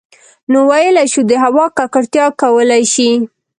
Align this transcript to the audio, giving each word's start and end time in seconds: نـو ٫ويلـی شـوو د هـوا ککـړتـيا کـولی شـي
نـو 0.51 0.59
٫ويلـی 0.69 1.05
شـوو 1.11 1.27
د 1.29 1.31
هـوا 1.43 1.65
ککـړتـيا 1.77 2.25
کـولی 2.41 2.83
شـي 2.93 3.09